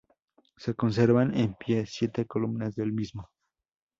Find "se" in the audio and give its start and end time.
0.57-0.73